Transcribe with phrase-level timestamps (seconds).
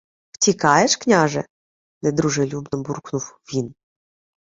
[0.31, 1.45] —Втікаєш, княже?—
[2.01, 3.73] недружелюбно буркнув він.